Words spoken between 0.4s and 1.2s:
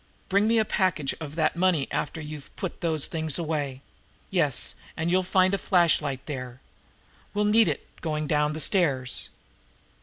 me a package